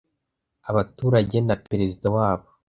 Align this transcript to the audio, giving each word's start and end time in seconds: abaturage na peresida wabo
abaturage 0.69 1.35
na 1.47 1.55
peresida 1.67 2.07
wabo 2.15 2.47